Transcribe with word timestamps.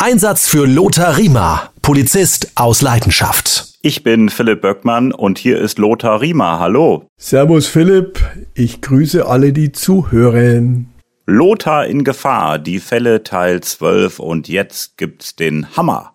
Einsatz 0.00 0.46
für 0.46 0.64
Lothar 0.64 1.16
Riemer, 1.16 1.70
Polizist 1.82 2.52
aus 2.54 2.82
Leidenschaft. 2.82 3.74
Ich 3.82 4.04
bin 4.04 4.28
Philipp 4.28 4.60
Böckmann 4.60 5.10
und 5.10 5.38
hier 5.38 5.58
ist 5.58 5.76
Lothar 5.78 6.20
Riemer. 6.20 6.60
Hallo. 6.60 7.08
Servus 7.16 7.66
Philipp, 7.66 8.20
ich 8.54 8.80
grüße 8.80 9.26
alle, 9.26 9.52
die 9.52 9.72
zuhören. 9.72 10.88
Lothar 11.26 11.86
in 11.86 12.04
Gefahr, 12.04 12.60
die 12.60 12.78
Fälle 12.78 13.24
Teil 13.24 13.60
12 13.60 14.20
und 14.20 14.46
jetzt 14.48 14.98
gibt's 14.98 15.34
den 15.34 15.76
Hammer. 15.76 16.14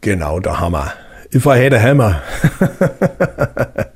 Genau, 0.00 0.38
der 0.38 0.60
Hammer. 0.60 0.92
If 1.34 1.46
I 1.46 1.64
had 1.64 1.74
a 1.74 1.80
hammer. 1.80 2.22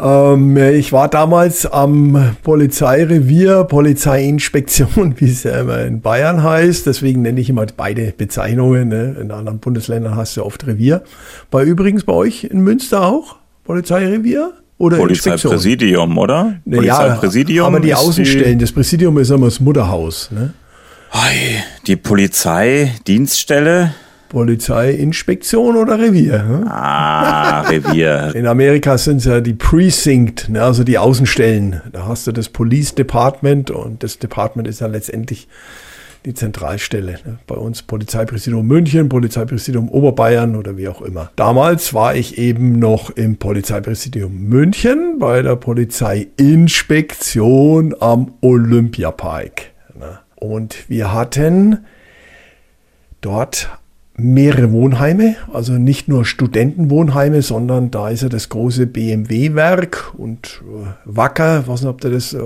Ähm, 0.00 0.56
ich 0.56 0.92
war 0.92 1.08
damals 1.08 1.66
am 1.66 2.36
Polizeirevier, 2.42 3.64
Polizeiinspektion, 3.64 5.16
wie 5.18 5.28
es 5.28 5.42
ja 5.42 5.60
immer 5.60 5.82
in 5.82 6.00
Bayern 6.00 6.42
heißt. 6.42 6.86
Deswegen 6.86 7.22
nenne 7.22 7.40
ich 7.40 7.50
immer 7.50 7.66
beide 7.76 8.12
Bezeichnungen. 8.16 8.88
Ne? 8.88 9.16
In 9.20 9.30
anderen 9.30 9.58
Bundesländern 9.58 10.16
hast 10.16 10.36
du 10.36 10.44
oft 10.44 10.66
Revier. 10.66 11.02
War 11.50 11.62
übrigens 11.62 12.04
bei 12.04 12.12
euch 12.12 12.44
in 12.44 12.60
Münster 12.60 13.06
auch 13.06 13.36
Polizeirevier? 13.64 14.52
Oder 14.78 14.96
Polizeipräsidium, 14.96 16.18
oder? 16.18 16.56
Polizeipräsidium. 16.68 17.56
Ja, 17.56 17.66
aber 17.66 17.78
die 17.78 17.94
Außenstellen, 17.94 18.58
das 18.58 18.72
Präsidium 18.72 19.16
ist 19.18 19.30
immer 19.30 19.46
das 19.46 19.60
Mutterhaus. 19.60 20.28
Ne? 20.32 20.54
Die 21.86 21.94
Polizeidienststelle 21.94 23.94
Polizeiinspektion 24.32 25.76
oder 25.76 25.98
Revier? 25.98 26.42
Hm? 26.42 26.66
Ah, 26.66 27.60
Revier. 27.68 28.32
In 28.34 28.46
Amerika 28.46 28.96
sind 28.96 29.18
es 29.18 29.26
ja 29.26 29.42
die 29.42 29.52
Precinct, 29.52 30.48
ne, 30.48 30.62
also 30.62 30.84
die 30.84 30.96
Außenstellen. 30.96 31.82
Da 31.92 32.06
hast 32.06 32.26
du 32.26 32.32
das 32.32 32.48
Police 32.48 32.94
Department 32.94 33.70
und 33.70 34.02
das 34.02 34.18
Department 34.18 34.66
ist 34.66 34.80
ja 34.80 34.86
letztendlich 34.86 35.48
die 36.24 36.32
Zentralstelle. 36.32 37.18
Ne? 37.26 37.40
Bei 37.46 37.56
uns 37.56 37.82
Polizeipräsidium 37.82 38.66
München, 38.66 39.10
Polizeipräsidium 39.10 39.90
Oberbayern 39.90 40.56
oder 40.56 40.78
wie 40.78 40.88
auch 40.88 41.02
immer. 41.02 41.30
Damals 41.36 41.92
war 41.92 42.14
ich 42.14 42.38
eben 42.38 42.78
noch 42.78 43.10
im 43.10 43.36
Polizeipräsidium 43.36 44.48
München 44.48 45.18
bei 45.18 45.42
der 45.42 45.56
Polizeiinspektion 45.56 47.94
am 48.00 48.32
Olympiapark. 48.40 49.72
Ne? 49.98 50.20
Und 50.36 50.88
wir 50.88 51.12
hatten 51.12 51.84
dort 53.20 53.68
mehrere 54.22 54.72
Wohnheime, 54.72 55.36
also 55.52 55.74
nicht 55.74 56.08
nur 56.08 56.24
Studentenwohnheime, 56.24 57.42
sondern 57.42 57.90
da 57.90 58.08
ist 58.08 58.22
ja 58.22 58.28
das 58.28 58.48
große 58.48 58.86
BMW-Werk 58.86 60.14
und 60.16 60.62
äh, 60.62 60.86
Wacker, 61.04 61.64
was 61.66 61.84
ob 61.84 62.00
der 62.00 62.12
das, 62.12 62.32
äh, 62.32 62.40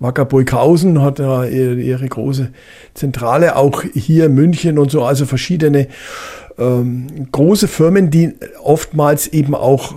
Wacker 0.00 0.24
Burghausen 0.24 1.02
hat 1.02 1.18
ja 1.18 1.44
ihre, 1.44 1.74
ihre, 1.74 2.08
große 2.08 2.50
Zentrale, 2.94 3.56
auch 3.56 3.82
hier 3.82 4.28
München 4.28 4.78
und 4.78 4.90
so, 4.90 5.04
also 5.04 5.26
verschiedene 5.26 5.88
ähm, 6.58 7.06
große 7.30 7.68
Firmen, 7.68 8.10
die 8.10 8.34
oftmals 8.62 9.28
eben 9.28 9.54
auch 9.54 9.94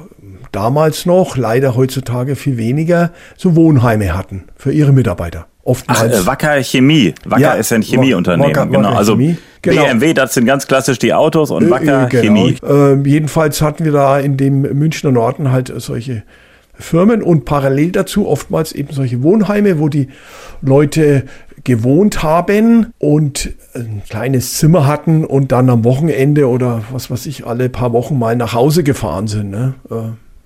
damals 0.51 1.05
noch, 1.05 1.37
leider 1.37 1.75
heutzutage 1.75 2.35
viel 2.35 2.57
weniger, 2.57 3.11
so 3.37 3.55
Wohnheime 3.55 4.15
hatten 4.15 4.45
für 4.55 4.71
ihre 4.71 4.93
Mitarbeiter. 4.93 5.47
Oftmals. 5.65 5.99
Ach, 5.99 6.05
äh, 6.05 6.25
Wacker 6.27 6.63
Chemie. 6.63 7.15
Wacker 7.25 7.41
ja, 7.41 7.53
ist 7.53 7.73
ein 7.73 7.81
Chemieunternehmen. 7.81 8.55
Wacker, 8.55 8.67
genau. 8.67 8.89
Wacker 8.89 8.97
also 8.97 9.13
Chemie. 9.13 9.37
Genau. 9.63 9.83
BMW, 9.83 10.13
das 10.13 10.35
sind 10.35 10.45
ganz 10.45 10.67
klassisch 10.67 10.99
die 10.99 11.11
Autos 11.11 11.49
und 11.49 11.71
Wacker 11.71 12.05
äh, 12.05 12.09
genau. 12.09 12.45
Chemie. 12.45 12.57
Äh, 12.63 13.09
jedenfalls 13.09 13.63
hatten 13.63 13.83
wir 13.83 13.91
da 13.91 14.19
in 14.19 14.37
dem 14.37 14.61
Münchner 14.61 15.11
Norden 15.11 15.51
halt 15.51 15.73
solche 15.77 16.21
Firmen 16.75 17.23
und 17.23 17.45
parallel 17.45 17.91
dazu 17.91 18.27
oftmals 18.27 18.73
eben 18.73 18.93
solche 18.93 19.23
Wohnheime, 19.23 19.79
wo 19.79 19.89
die 19.89 20.09
Leute 20.61 21.23
gewohnt 21.63 22.21
haben 22.21 22.93
und 22.99 23.53
ein 23.73 24.03
kleines 24.07 24.53
Zimmer 24.55 24.85
hatten 24.85 25.25
und 25.25 25.51
dann 25.51 25.71
am 25.71 25.83
Wochenende 25.83 26.47
oder 26.47 26.83
was 26.91 27.09
weiß 27.09 27.25
ich, 27.25 27.47
alle 27.47 27.69
paar 27.69 27.91
Wochen 27.91 28.19
mal 28.19 28.35
nach 28.35 28.53
Hause 28.53 28.83
gefahren 28.83 29.27
sind. 29.27 29.49
Ne? 29.49 29.73
Äh, 29.89 29.95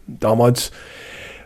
damals 0.08 0.72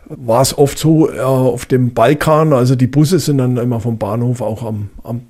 war 0.05 0.41
es 0.41 0.57
oft 0.57 0.77
so 0.77 1.09
äh, 1.09 1.19
auf 1.19 1.65
dem 1.65 1.93
Balkan, 1.93 2.53
also 2.53 2.75
die 2.75 2.87
Busse 2.87 3.19
sind 3.19 3.37
dann 3.37 3.57
immer 3.57 3.79
vom 3.79 3.97
Bahnhof 3.97 4.41
auch 4.41 4.63
am, 4.63 4.89
am 5.03 5.21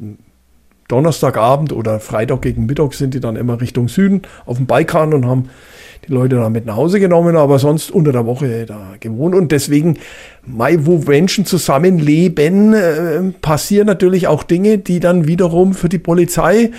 Donnerstagabend 0.88 1.74
oder 1.74 2.00
Freitag 2.00 2.42
gegen 2.42 2.66
Mittag 2.66 2.94
sind 2.94 3.14
die 3.14 3.20
dann 3.20 3.36
immer 3.36 3.62
Richtung 3.62 3.88
Süden 3.88 4.24
auf 4.46 4.58
dem 4.58 4.66
Balkan 4.66 5.14
und 5.14 5.26
haben 5.26 5.50
die 6.08 6.12
Leute 6.12 6.36
dann 6.36 6.52
mit 6.52 6.66
nach 6.66 6.76
Hause 6.76 7.00
genommen, 7.00 7.38
aber 7.38 7.60
sonst 7.60 7.90
unter 7.90 8.12
der 8.12 8.26
Woche 8.26 8.66
da 8.66 8.96
gewohnt. 9.00 9.36
Und 9.36 9.52
deswegen, 9.52 9.98
wo 10.46 10.98
Menschen 10.98 11.46
zusammenleben, 11.46 12.74
äh, 12.74 13.22
passieren 13.42 13.88
natürlich 13.88 14.28
auch 14.28 14.44
Dinge, 14.44 14.78
die 14.78 15.00
dann 15.00 15.28
wiederum 15.28 15.74
für 15.74 15.90
die 15.90 16.00
Polizei 16.00 16.72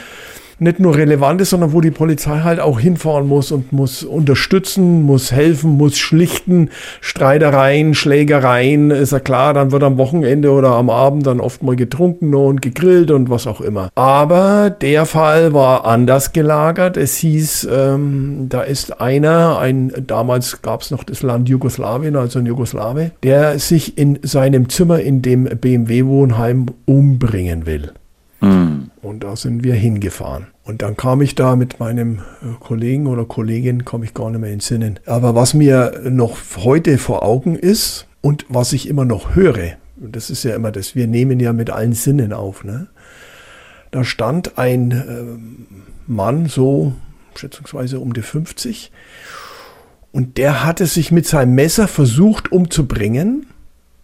nicht 0.59 0.81
nur 0.81 0.97
relevant 0.97 1.41
ist, 1.41 1.51
sondern 1.51 1.73
wo 1.73 1.81
die 1.81 1.91
Polizei 1.91 2.41
halt 2.41 2.61
auch 2.61 2.79
hinfahren 2.79 3.27
muss 3.27 3.53
und 3.53 3.73
muss 3.73 4.03
unterstützen, 4.03 5.03
muss 5.03 5.33
helfen, 5.33 5.73
muss 5.73 5.99
schlichten, 5.99 6.71
Streitereien, 7.01 7.95
Schlägereien, 7.95 8.91
ist 8.91 9.13
ja 9.13 9.21
klar, 9.21 9.55
dann 9.55 9.73
wird 9.73 9.83
am 9.83 9.99
Wochenende 9.99 10.51
oder 10.51 10.73
am 10.73 10.91
Abend 10.91 11.27
dann 11.27 11.41
oft 11.41 11.63
mal 11.63 11.77
getrunken 11.77 12.35
und 12.35 12.63
gegrillt 12.63 13.11
und 13.11 13.31
was 13.31 13.47
auch 13.47 13.61
immer. 13.61 13.91
Aber 13.95 14.71
der 14.71 15.07
Fall 15.07 15.53
war 15.53 15.85
anders 15.85 16.33
gelagert. 16.33 16.97
Es 16.97 17.17
hieß, 17.17 17.69
ähm, 17.73 18.47
da 18.49 18.63
ist 18.63 19.01
einer, 19.01 19.59
ein 19.59 19.93
damals 20.07 20.63
gab 20.63 20.83
es 20.83 20.91
noch 20.91 21.05
das 21.05 21.23
Land 21.23 21.49
Jugoslawien, 21.49 22.17
also 22.17 22.39
ein 22.39 22.47
Jugoslawe, 22.47 23.11
der 23.23 23.59
sich 23.59 23.99
in 23.99 24.19
seinem 24.23 24.69
Zimmer 24.69 25.01
in 25.01 25.23
dem 25.23 25.45
BMW-Wohnheim 25.45 26.67
umbringen 26.87 27.67
will. 27.67 27.93
Mhm. 28.45 28.91
Und 29.03 29.25
da 29.25 29.37
sind 29.37 29.65
wir 29.65 29.75
hingefahren. 29.75 30.47
Und 30.65 30.83
dann 30.83 30.97
kam 30.97 31.21
ich 31.21 31.35
da 31.35 31.57
mit 31.57 31.81
meinem 31.81 32.19
äh, 32.43 32.55
Kollegen 32.61 33.07
oder 33.07 33.25
Kollegin, 33.25 33.85
komme 33.85 34.05
ich 34.05 34.15
gar 34.15 34.31
nicht 34.31 34.41
mehr 34.41 34.53
in 34.53 34.61
Sinnen. 34.61 34.99
Aber 35.07 35.35
was 35.35 35.55
mir 35.55 36.03
noch 36.09 36.37
heute 36.57 36.99
vor 36.99 37.23
Augen 37.23 37.57
ist 37.57 38.07
und 38.21 38.47
was 38.49 38.73
ich 38.73 38.89
immer 38.89 39.05
noch 39.05 39.35
höre, 39.35 39.77
das 39.97 40.31
ist 40.31 40.45
ja 40.45 40.55
immer 40.55 40.73
das, 40.73 40.95
wir 40.95 41.07
nehmen 41.07 41.41
ja 41.41 41.53
mit 41.53 41.71
allen 41.71 41.93
Sinnen 41.93 42.33
auf. 42.33 42.65
Ne? 42.65 42.89
Da 43.91 44.05
stand 44.05 44.59
ein 44.59 44.91
äh, 44.91 46.11
Mann, 46.11 46.47
so 46.47 46.95
schätzungsweise 47.37 48.01
um 48.01 48.13
die 48.13 48.23
50, 48.23 48.91
und 50.13 50.37
der 50.39 50.65
hatte 50.65 50.87
sich 50.87 51.11
mit 51.11 51.27
seinem 51.27 51.57
Messer 51.57 51.89
versucht 51.89 52.53
umzubringen 52.53 53.47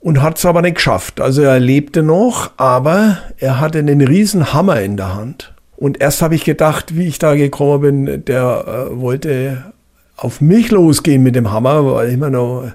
und 0.00 0.22
hat 0.22 0.38
es 0.38 0.46
aber 0.46 0.62
nicht 0.62 0.76
geschafft. 0.76 1.20
Also 1.20 1.42
er 1.42 1.60
lebte 1.60 2.02
noch, 2.02 2.52
aber 2.56 3.18
er 3.38 3.60
hatte 3.60 3.78
einen 3.78 4.00
riesen 4.00 4.52
Hammer 4.52 4.80
in 4.80 4.96
der 4.96 5.14
Hand. 5.14 5.54
Und 5.76 6.00
erst 6.00 6.22
habe 6.22 6.34
ich 6.34 6.44
gedacht, 6.44 6.96
wie 6.96 7.06
ich 7.06 7.18
da 7.18 7.34
gekommen 7.34 7.80
bin, 7.80 8.24
der 8.24 8.88
äh, 8.90 9.00
wollte 9.00 9.72
auf 10.16 10.40
mich 10.40 10.70
losgehen 10.70 11.22
mit 11.22 11.34
dem 11.34 11.50
Hammer, 11.50 11.84
weil 11.94 12.08
ich 12.08 12.14
immer 12.14 12.30
noch 12.30 12.70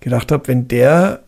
gedacht 0.00 0.30
habe, 0.30 0.46
wenn 0.46 0.68
der 0.68 1.20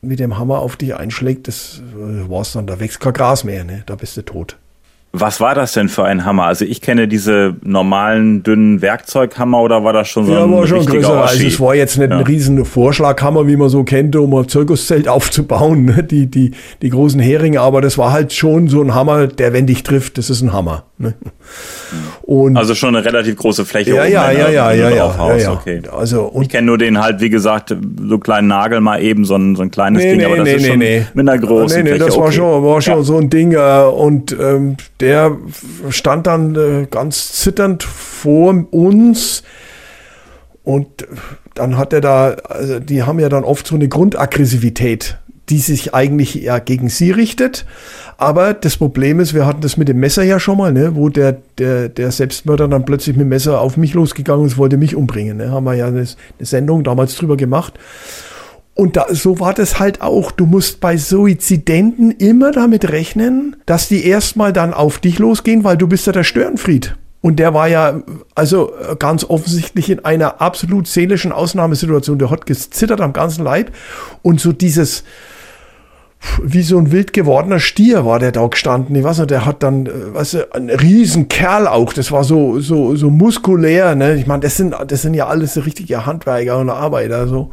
mit 0.00 0.18
dem 0.18 0.38
Hammer 0.38 0.60
auf 0.60 0.76
dich 0.76 0.96
einschlägt, 0.96 1.48
das 1.48 1.82
äh, 1.94 2.28
war's 2.30 2.52
dann, 2.52 2.66
da 2.66 2.80
wächst 2.80 3.00
kein 3.00 3.12
Gras 3.12 3.44
mehr, 3.44 3.64
ne? 3.64 3.82
da 3.86 3.94
bist 3.94 4.16
du 4.16 4.22
tot. 4.22 4.56
Was 5.14 5.40
war 5.40 5.54
das 5.54 5.72
denn 5.72 5.90
für 5.90 6.04
ein 6.04 6.24
Hammer? 6.24 6.44
Also 6.44 6.64
ich 6.64 6.80
kenne 6.80 7.06
diese 7.06 7.54
normalen 7.62 8.42
dünnen 8.42 8.80
Werkzeughammer 8.80 9.60
oder 9.60 9.84
war 9.84 9.92
das 9.92 10.08
schon 10.08 10.24
so 10.24 10.32
ja, 10.32 10.44
ein 10.44 10.52
war 10.52 10.66
schon 10.66 10.86
größer. 10.86 11.22
Also 11.22 11.46
es 11.46 11.60
war 11.60 11.74
jetzt 11.74 11.98
nicht 11.98 12.10
ja. 12.10 12.16
ein 12.16 12.24
riesen 12.24 12.64
Vorschlaghammer, 12.64 13.46
wie 13.46 13.56
man 13.56 13.68
so 13.68 13.84
kennt, 13.84 14.16
um 14.16 14.34
ein 14.34 14.48
Zirkuszelt 14.48 15.08
aufzubauen, 15.08 15.84
ne? 15.84 16.02
die, 16.02 16.26
die, 16.26 16.52
die 16.80 16.88
großen 16.88 17.20
Heringe, 17.20 17.60
aber 17.60 17.82
das 17.82 17.98
war 17.98 18.10
halt 18.12 18.32
schon 18.32 18.68
so 18.68 18.80
ein 18.80 18.94
Hammer, 18.94 19.26
der 19.26 19.52
wenn 19.52 19.66
dich 19.66 19.82
trifft, 19.82 20.16
das 20.16 20.30
ist 20.30 20.40
ein 20.40 20.54
Hammer. 20.54 20.84
Ne? 21.02 21.14
Und 22.22 22.56
also 22.56 22.74
schon 22.74 22.94
eine 22.94 23.04
relativ 23.04 23.36
große 23.36 23.64
Fläche. 23.64 23.94
Ja, 23.94 24.04
ja, 24.04 24.30
ja, 24.30 24.48
ja, 24.48 24.72
ja, 24.72 24.90
ja, 24.90 25.36
ja, 25.36 25.52
Okay. 25.52 25.82
Also 25.90 26.22
und 26.22 26.42
ich 26.42 26.48
kenne 26.48 26.68
nur 26.68 26.78
den 26.78 27.00
halt, 27.00 27.20
wie 27.20 27.30
gesagt, 27.30 27.74
so 28.08 28.18
kleinen 28.18 28.48
Nagel 28.48 28.80
mal 28.80 29.02
eben, 29.02 29.24
so 29.24 29.36
ein, 29.36 29.56
so 29.56 29.62
ein 29.62 29.70
kleines 29.70 30.02
nee, 30.02 30.10
Ding, 30.10 30.18
nee, 30.18 30.24
aber 30.24 30.36
das 30.36 30.44
nee, 30.46 30.54
ist 30.54 30.66
schon 30.66 30.78
nee. 30.78 31.06
mit 31.12 31.28
einer 31.28 31.38
großen 31.38 31.78
nee, 31.78 31.82
nee, 31.82 31.96
Fläche. 31.96 32.06
Das 32.06 32.16
war 32.16 32.26
okay. 32.26 32.36
schon, 32.36 32.64
war 32.64 32.80
schon 32.80 32.94
ja. 32.94 33.02
so 33.02 33.18
ein 33.18 33.28
Ding 33.28 33.52
äh, 33.52 33.84
und 33.84 34.36
ähm, 34.40 34.76
der 35.00 35.36
stand 35.90 36.26
dann 36.26 36.54
äh, 36.54 36.86
ganz 36.90 37.32
zitternd 37.32 37.82
vor 37.82 38.64
uns 38.70 39.42
und 40.64 41.06
dann 41.54 41.76
hat 41.76 41.92
er 41.92 42.00
da, 42.00 42.36
also 42.48 42.78
die 42.78 43.02
haben 43.02 43.18
ja 43.18 43.28
dann 43.28 43.44
oft 43.44 43.66
so 43.66 43.74
eine 43.74 43.88
Grundaggressivität, 43.88 45.18
die 45.48 45.58
sich 45.58 45.94
eigentlich 45.94 46.34
ja 46.34 46.58
gegen 46.58 46.88
sie 46.88 47.10
richtet. 47.10 47.66
Aber 48.16 48.54
das 48.54 48.76
Problem 48.76 49.18
ist, 49.20 49.34
wir 49.34 49.46
hatten 49.46 49.60
das 49.60 49.76
mit 49.76 49.88
dem 49.88 49.98
Messer 49.98 50.22
ja 50.22 50.38
schon 50.38 50.58
mal, 50.58 50.72
ne, 50.72 50.94
wo 50.94 51.08
der, 51.08 51.38
der, 51.58 51.88
der 51.88 52.12
Selbstmörder 52.12 52.68
dann 52.68 52.84
plötzlich 52.84 53.16
mit 53.16 53.24
dem 53.24 53.30
Messer 53.30 53.60
auf 53.60 53.76
mich 53.76 53.94
losgegangen 53.94 54.46
ist, 54.46 54.58
wollte 54.58 54.76
mich 54.76 54.94
umbringen. 54.94 55.38
Ne. 55.38 55.50
Haben 55.50 55.64
wir 55.64 55.74
ja 55.74 55.86
eine, 55.86 56.00
eine 56.00 56.46
Sendung 56.46 56.84
damals 56.84 57.16
drüber 57.16 57.36
gemacht. 57.36 57.74
Und 58.74 58.96
da, 58.96 59.06
so 59.10 59.38
war 59.38 59.52
das 59.52 59.78
halt 59.78 60.00
auch. 60.00 60.30
Du 60.30 60.46
musst 60.46 60.80
bei 60.80 60.96
Suizidenten 60.96 62.10
immer 62.12 62.52
damit 62.52 62.90
rechnen, 62.90 63.56
dass 63.66 63.88
die 63.88 64.06
erstmal 64.06 64.52
dann 64.52 64.72
auf 64.72 64.98
dich 64.98 65.18
losgehen, 65.18 65.64
weil 65.64 65.76
du 65.76 65.88
bist 65.88 66.06
ja 66.06 66.12
der 66.12 66.24
Störenfried. 66.24 66.96
Und 67.20 67.38
der 67.38 67.54
war 67.54 67.68
ja 67.68 68.02
also 68.34 68.72
ganz 68.98 69.24
offensichtlich 69.24 69.90
in 69.90 70.04
einer 70.04 70.40
absolut 70.40 70.88
seelischen 70.88 71.32
Ausnahmesituation. 71.32 72.18
Der 72.18 72.30
hat 72.30 72.46
gezittert 72.46 73.00
am 73.00 73.12
ganzen 73.12 73.44
Leib. 73.44 73.70
Und 74.22 74.40
so 74.40 74.52
dieses, 74.52 75.04
wie 76.42 76.62
so 76.62 76.78
ein 76.78 76.92
wild 76.92 77.12
gewordener 77.12 77.58
Stier 77.58 78.04
war 78.04 78.18
der 78.18 78.32
da 78.32 78.46
gestanden. 78.46 78.94
Ich 78.94 79.04
weiß 79.04 79.18
nicht, 79.18 79.30
der 79.30 79.44
hat 79.44 79.62
dann, 79.62 79.86
äh, 79.86 80.14
weißt 80.14 80.34
du, 80.34 80.54
ein 80.54 80.70
riesen 80.70 81.28
Kerl 81.28 81.66
auch. 81.66 81.92
Das 81.92 82.12
war 82.12 82.24
so, 82.24 82.60
so, 82.60 82.94
so 82.96 83.10
muskulär, 83.10 83.94
ne? 83.94 84.14
Ich 84.14 84.26
meine, 84.26 84.40
das 84.40 84.56
sind, 84.56 84.74
das 84.86 85.02
sind 85.02 85.14
ja 85.14 85.26
alles 85.26 85.54
so 85.54 85.60
richtige 85.60 86.06
Handwerker 86.06 86.58
und 86.58 86.70
Arbeiter, 86.70 87.26
so. 87.26 87.50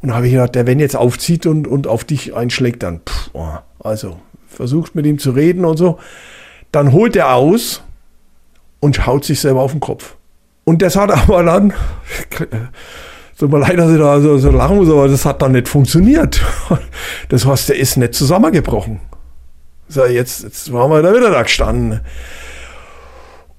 Und 0.00 0.14
habe 0.14 0.26
ich 0.26 0.32
gedacht, 0.32 0.54
der, 0.54 0.66
wenn 0.66 0.80
jetzt 0.80 0.96
aufzieht 0.96 1.46
und, 1.46 1.66
und 1.66 1.86
auf 1.86 2.04
dich 2.04 2.34
einschlägt, 2.34 2.82
dann, 2.82 3.00
pff, 3.06 3.30
oh, 3.34 3.48
also, 3.80 4.16
versucht 4.48 4.94
mit 4.94 5.06
ihm 5.06 5.18
zu 5.18 5.32
reden 5.32 5.64
und 5.64 5.76
so. 5.76 5.98
Dann 6.72 6.92
holt 6.92 7.16
er 7.16 7.34
aus 7.34 7.82
und 8.80 9.06
haut 9.06 9.24
sich 9.24 9.40
selber 9.40 9.60
auf 9.60 9.72
den 9.72 9.80
Kopf. 9.80 10.16
Und 10.64 10.82
das 10.82 10.96
hat 10.96 11.10
aber 11.28 11.42
dann, 11.42 11.74
tut 13.40 13.50
mir 13.50 13.58
leid, 13.58 13.78
dass 13.78 13.90
ich 13.90 13.98
da 13.98 14.20
so, 14.20 14.36
so 14.36 14.50
lachen 14.50 14.76
muss, 14.76 14.90
aber 14.90 15.08
das 15.08 15.24
hat 15.24 15.40
dann 15.40 15.52
nicht 15.52 15.68
funktioniert. 15.68 16.40
Das 17.28 17.46
heißt, 17.46 17.68
der 17.68 17.78
ist 17.78 17.96
nicht 17.96 18.14
zusammengebrochen. 18.14 19.00
So, 19.88 20.04
jetzt, 20.04 20.42
jetzt 20.42 20.72
waren 20.72 20.90
wir 20.90 21.00
da 21.00 21.14
wieder 21.14 21.30
da 21.30 21.42
gestanden. 21.42 22.00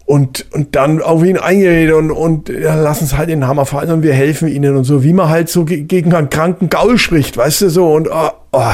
Und, 0.06 0.46
und 0.52 0.76
dann 0.76 1.02
auf 1.02 1.24
ihn 1.24 1.38
eingeredet 1.38 1.96
und, 1.96 2.12
und 2.12 2.50
ja, 2.50 2.76
lass 2.76 3.02
uns 3.02 3.18
halt 3.18 3.30
den 3.30 3.48
Hammer 3.48 3.66
fallen 3.66 3.92
und 3.92 4.04
wir 4.04 4.14
helfen 4.14 4.50
ihnen 4.50 4.76
und 4.76 4.84
so, 4.84 5.04
wie 5.04 5.14
man 5.14 5.30
halt 5.30 5.48
so 5.48 5.64
gegen 5.64 6.14
einen 6.14 6.30
kranken 6.30 6.70
Gaul 6.70 6.98
spricht, 6.98 7.38
weißt 7.38 7.62
du, 7.62 7.70
so. 7.70 7.94
Und 7.94 8.10
oh, 8.12 8.32
oh. 8.52 8.74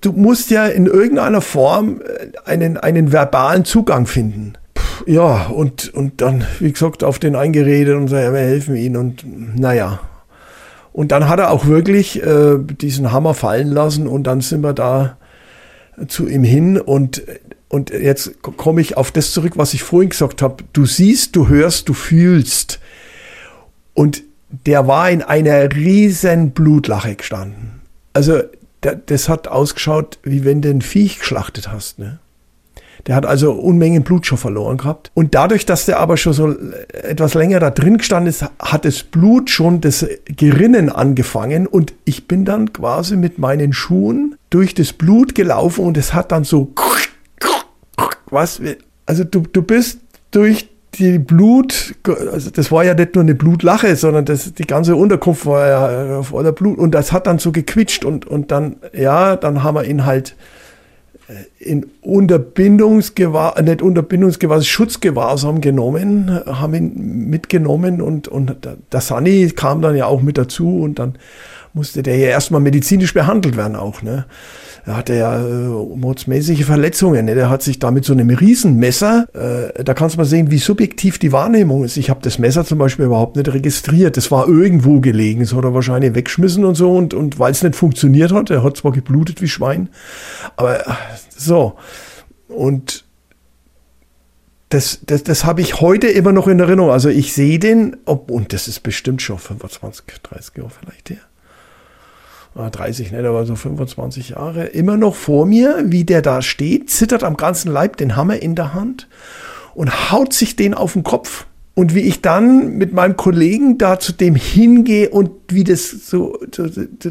du 0.00 0.12
musst 0.12 0.50
ja 0.50 0.66
in 0.66 0.86
irgendeiner 0.86 1.42
Form 1.42 2.00
äh, 2.00 2.48
einen, 2.48 2.78
einen 2.78 3.12
verbalen 3.12 3.66
Zugang 3.66 4.06
finden 4.06 4.54
ja, 5.06 5.46
und, 5.46 5.92
und 5.94 6.20
dann, 6.20 6.44
wie 6.60 6.72
gesagt, 6.72 7.02
auf 7.02 7.18
den 7.18 7.36
eingeredet 7.36 7.96
und 7.96 8.08
so, 8.08 8.16
ja, 8.16 8.32
wir 8.32 8.40
helfen 8.40 8.76
ihnen 8.76 8.96
und 8.96 9.24
naja. 9.58 10.00
Und 10.98 11.12
dann 11.12 11.28
hat 11.28 11.38
er 11.38 11.52
auch 11.52 11.66
wirklich 11.66 12.20
äh, 12.24 12.56
diesen 12.58 13.12
Hammer 13.12 13.32
fallen 13.32 13.70
lassen 13.70 14.08
und 14.08 14.24
dann 14.24 14.40
sind 14.40 14.62
wir 14.62 14.72
da 14.72 15.16
zu 16.08 16.26
ihm 16.26 16.42
hin 16.42 16.76
und, 16.76 17.22
und 17.68 17.90
jetzt 17.90 18.42
komme 18.42 18.80
ich 18.80 18.96
auf 18.96 19.12
das 19.12 19.30
zurück, 19.30 19.52
was 19.54 19.74
ich 19.74 19.84
vorhin 19.84 20.10
gesagt 20.10 20.42
habe. 20.42 20.64
Du 20.72 20.86
siehst, 20.86 21.36
du 21.36 21.46
hörst, 21.46 21.88
du 21.88 21.94
fühlst. 21.94 22.80
Und 23.94 24.24
der 24.66 24.88
war 24.88 25.08
in 25.08 25.22
einer 25.22 25.72
riesen 25.72 26.50
Blutlache 26.50 27.14
gestanden. 27.14 27.80
Also 28.12 28.40
das 28.80 29.28
hat 29.28 29.46
ausgeschaut, 29.46 30.18
wie 30.24 30.44
wenn 30.44 30.62
du 30.62 30.68
ein 30.68 30.82
Viech 30.82 31.20
geschlachtet 31.20 31.70
hast. 31.70 32.00
Ne? 32.00 32.18
Der 33.08 33.16
hat 33.16 33.26
also 33.26 33.52
Unmengen 33.52 34.04
Blut 34.04 34.26
schon 34.26 34.38
verloren 34.38 34.76
gehabt. 34.76 35.10
Und 35.14 35.34
dadurch, 35.34 35.64
dass 35.64 35.86
der 35.86 35.98
aber 35.98 36.18
schon 36.18 36.34
so 36.34 36.54
etwas 36.92 37.34
länger 37.34 37.58
da 37.58 37.70
drin 37.70 37.98
gestanden 37.98 38.28
ist, 38.28 38.44
hat 38.58 38.84
das 38.84 39.02
Blut 39.02 39.48
schon 39.48 39.80
das 39.80 40.06
Gerinnen 40.26 40.90
angefangen. 40.90 41.66
Und 41.66 41.94
ich 42.04 42.28
bin 42.28 42.44
dann 42.44 42.72
quasi 42.72 43.16
mit 43.16 43.38
meinen 43.38 43.72
Schuhen 43.72 44.36
durch 44.50 44.74
das 44.74 44.92
Blut 44.92 45.34
gelaufen 45.34 45.84
und 45.84 45.96
es 45.96 46.12
hat 46.12 46.32
dann 46.32 46.44
so 46.44 46.72
was, 48.30 48.60
also 49.06 49.24
du, 49.24 49.40
du 49.40 49.62
bist 49.62 50.00
durch 50.30 50.68
die 50.94 51.18
Blut, 51.18 51.94
also 52.32 52.50
das 52.50 52.72
war 52.72 52.84
ja 52.84 52.94
nicht 52.94 53.14
nur 53.14 53.22
eine 53.22 53.34
Blutlache, 53.34 53.94
sondern 53.96 54.24
das, 54.24 54.52
die 54.54 54.66
ganze 54.66 54.96
Unterkunft 54.96 55.46
war 55.46 55.66
ja 55.66 56.22
voller 56.22 56.52
Blut. 56.52 56.78
Und 56.78 56.92
das 56.92 57.12
hat 57.12 57.26
dann 57.26 57.38
so 57.38 57.52
gequitscht 57.52 58.04
und, 58.04 58.26
und 58.26 58.50
dann, 58.50 58.76
ja, 58.92 59.36
dann 59.36 59.62
haben 59.62 59.76
wir 59.76 59.84
ihn 59.84 60.04
halt 60.04 60.34
in 61.58 61.86
Unterbindungsgewahrsam, 62.00 63.64
nicht 63.64 63.82
Unterbindungsgewahrsam, 63.82 64.64
Schutzgewahrsam 64.64 65.60
genommen, 65.60 66.40
haben 66.46 66.74
ihn 66.74 67.28
mitgenommen 67.28 68.00
und, 68.00 68.28
und 68.28 68.56
der 68.92 69.00
Sani 69.00 69.50
kam 69.54 69.82
dann 69.82 69.96
ja 69.96 70.06
auch 70.06 70.22
mit 70.22 70.38
dazu 70.38 70.80
und 70.80 70.98
dann 70.98 71.16
musste 71.74 72.02
der 72.02 72.16
ja 72.16 72.28
erstmal 72.28 72.60
medizinisch 72.60 73.12
behandelt 73.12 73.56
werden 73.56 73.76
auch. 73.76 74.02
Ne? 74.02 74.24
Er 74.88 74.96
hatte 74.96 75.14
ja 75.14 75.38
äh, 75.38 75.68
mordsmäßige 75.96 76.64
Verletzungen. 76.64 77.26
Ne? 77.26 77.34
Der 77.34 77.50
hat 77.50 77.62
sich 77.62 77.78
da 77.78 77.90
mit 77.90 78.06
so 78.06 78.14
einem 78.14 78.30
Riesenmesser, 78.30 79.28
äh, 79.34 79.84
da 79.84 79.92
kannst 79.92 80.14
du 80.14 80.18
mal 80.18 80.24
sehen, 80.24 80.50
wie 80.50 80.56
subjektiv 80.56 81.18
die 81.18 81.30
Wahrnehmung 81.30 81.84
ist. 81.84 81.98
Ich 81.98 82.08
habe 82.08 82.20
das 82.22 82.38
Messer 82.38 82.64
zum 82.64 82.78
Beispiel 82.78 83.04
überhaupt 83.04 83.36
nicht 83.36 83.52
registriert. 83.52 84.16
Das 84.16 84.30
war 84.30 84.48
irgendwo 84.48 85.00
gelegen. 85.00 85.40
Das 85.40 85.52
hat 85.52 85.62
er 85.62 85.74
wahrscheinlich 85.74 86.14
weggeschmissen 86.14 86.64
und 86.64 86.74
so. 86.74 86.96
Und, 86.96 87.12
und 87.12 87.38
weil 87.38 87.52
es 87.52 87.62
nicht 87.62 87.76
funktioniert 87.76 88.32
hat, 88.32 88.48
er 88.48 88.62
hat 88.62 88.78
zwar 88.78 88.92
geblutet 88.92 89.42
wie 89.42 89.48
Schwein, 89.48 89.90
aber 90.56 90.86
äh, 90.86 90.92
so. 91.36 91.74
Und 92.48 93.04
das, 94.70 95.00
das, 95.04 95.22
das 95.22 95.44
habe 95.44 95.60
ich 95.60 95.82
heute 95.82 96.06
immer 96.06 96.32
noch 96.32 96.48
in 96.48 96.60
Erinnerung. 96.60 96.92
Also 96.92 97.10
ich 97.10 97.34
sehe 97.34 97.58
den, 97.58 97.98
ob, 98.06 98.30
und 98.30 98.54
das 98.54 98.68
ist 98.68 98.80
bestimmt 98.80 99.20
schon 99.20 99.38
25, 99.38 100.04
30 100.22 100.56
Jahre 100.56 100.70
vielleicht 100.70 101.10
her. 101.10 101.27
30 102.58 103.12
nicht, 103.12 103.24
aber 103.24 103.46
so 103.46 103.54
25 103.54 104.30
Jahre, 104.30 104.66
immer 104.66 104.96
noch 104.96 105.14
vor 105.14 105.46
mir, 105.46 105.84
wie 105.86 106.04
der 106.04 106.22
da 106.22 106.42
steht, 106.42 106.90
zittert 106.90 107.24
am 107.24 107.36
ganzen 107.36 107.72
Leib, 107.72 107.96
den 107.96 108.16
Hammer 108.16 108.42
in 108.42 108.54
der 108.54 108.74
Hand 108.74 109.08
und 109.74 110.10
haut 110.10 110.32
sich 110.32 110.56
den 110.56 110.74
auf 110.74 110.94
den 110.94 111.04
Kopf. 111.04 111.46
Und 111.74 111.94
wie 111.94 112.00
ich 112.00 112.22
dann 112.22 112.72
mit 112.72 112.92
meinem 112.92 113.16
Kollegen 113.16 113.78
da 113.78 114.00
zu 114.00 114.12
dem 114.12 114.34
hingehe 114.34 115.10
und 115.10 115.30
wie 115.48 115.62
das 115.62 115.90
so, 115.90 116.36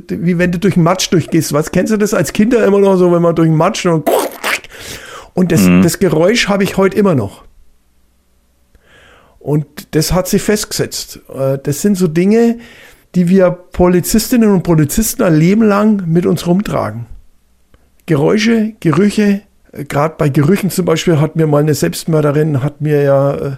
wie 0.09 0.37
wenn 0.37 0.51
du 0.51 0.59
durch 0.59 0.73
den 0.73 0.83
Matsch 0.83 1.09
durchgehst. 1.09 1.53
Was 1.53 1.71
kennst 1.71 1.93
du 1.93 1.97
das 1.97 2.13
als 2.13 2.33
Kinder 2.33 2.65
immer 2.65 2.79
noch 2.79 2.97
so, 2.97 3.13
wenn 3.13 3.21
man 3.21 3.33
durch 3.33 3.47
den 3.47 3.55
Matsch 3.55 3.85
und, 3.85 4.09
und 5.33 5.53
das, 5.53 5.61
mhm. 5.61 5.83
das 5.83 5.99
Geräusch 5.99 6.49
habe 6.49 6.65
ich 6.65 6.75
heute 6.75 6.97
immer 6.97 7.15
noch. 7.15 7.45
Und 9.39 9.65
das 9.95 10.11
hat 10.11 10.27
sich 10.27 10.41
festgesetzt. 10.41 11.21
Äh, 11.33 11.59
das 11.63 11.81
sind 11.81 11.97
so 11.97 12.09
Dinge, 12.09 12.57
die 13.17 13.29
wir 13.29 13.49
Polizistinnen 13.49 14.51
und 14.51 14.61
Polizisten 14.61 15.23
ein 15.23 15.33
Leben 15.33 15.63
lang 15.63 16.03
mit 16.05 16.27
uns 16.27 16.45
rumtragen. 16.45 17.07
Geräusche, 18.05 18.73
Gerüche, 18.79 19.41
äh, 19.71 19.85
gerade 19.85 20.13
bei 20.19 20.29
Gerüchen 20.29 20.69
zum 20.69 20.85
Beispiel 20.85 21.19
hat 21.19 21.35
mir 21.35 21.47
mal 21.47 21.63
eine 21.63 21.73
Selbstmörderin, 21.73 22.61
hat 22.61 22.79
mir 22.79 23.01
ja 23.01 23.33
äh, 23.33 23.51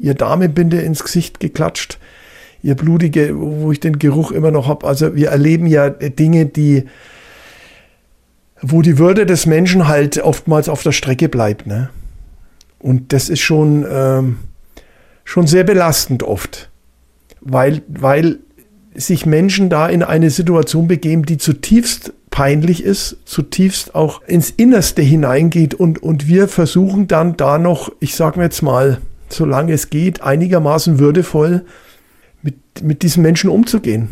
ihr 0.00 0.14
Damenbinde 0.14 0.80
ins 0.80 1.04
Gesicht 1.04 1.38
geklatscht, 1.38 2.00
ihr 2.64 2.74
blutige, 2.74 3.30
wo 3.36 3.70
ich 3.70 3.78
den 3.78 4.00
Geruch 4.00 4.32
immer 4.32 4.50
noch 4.50 4.66
habe. 4.66 4.84
Also 4.84 5.14
wir 5.14 5.28
erleben 5.28 5.68
ja 5.68 5.88
Dinge, 5.88 6.46
die, 6.46 6.86
wo 8.60 8.82
die 8.82 8.98
Würde 8.98 9.24
des 9.24 9.46
Menschen 9.46 9.86
halt 9.86 10.18
oftmals 10.18 10.68
auf 10.68 10.82
der 10.82 10.90
Strecke 10.90 11.28
bleibt. 11.28 11.68
Ne? 11.68 11.90
Und 12.80 13.12
das 13.12 13.28
ist 13.28 13.38
schon, 13.38 13.86
ähm, 13.88 14.38
schon 15.22 15.46
sehr 15.46 15.62
belastend 15.62 16.24
oft, 16.24 16.70
weil, 17.40 17.82
weil 17.86 18.40
sich 18.96 19.26
Menschen 19.26 19.70
da 19.70 19.88
in 19.88 20.02
eine 20.02 20.30
Situation 20.30 20.88
begeben, 20.88 21.24
die 21.24 21.38
zutiefst 21.38 22.12
peinlich 22.30 22.82
ist, 22.82 23.18
zutiefst 23.24 23.94
auch 23.94 24.22
ins 24.26 24.50
Innerste 24.50 25.02
hineingeht 25.02 25.74
und, 25.74 26.02
und 26.02 26.28
wir 26.28 26.48
versuchen 26.48 27.08
dann 27.08 27.36
da 27.36 27.58
noch, 27.58 27.90
ich 28.00 28.14
sage 28.14 28.40
jetzt 28.42 28.62
mal, 28.62 28.98
solange 29.28 29.72
es 29.72 29.90
geht, 29.90 30.22
einigermaßen 30.22 30.98
würdevoll 30.98 31.64
mit, 32.42 32.56
mit 32.82 33.02
diesen 33.02 33.22
Menschen 33.22 33.50
umzugehen. 33.50 34.08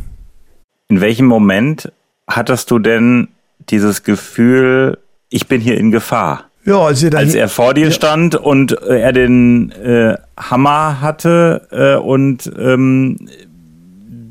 In 0.89 1.01
welchem 1.01 1.27
Moment 1.27 1.93
hattest 2.27 2.71
du 2.71 2.79
denn 2.79 3.29
dieses 3.71 4.03
Gefühl, 4.03 4.99
ich 5.29 5.47
bin 5.49 5.61
hier 5.61 5.79
in 5.79 5.91
Gefahr? 5.91 6.51
Ja, 6.65 6.79
als, 6.81 7.05
als 7.05 7.35
er 7.35 7.49
vor 7.49 7.75
dir 7.75 7.87
ja. 7.87 7.91
stand 7.91 8.37
und 8.37 8.73
er 8.73 9.13
den 9.13 9.71
äh, 9.73 10.17
Hammer 10.39 11.03
hatte 11.03 11.69
äh, 11.71 12.03
und 12.03 12.51
ähm, 12.59 13.29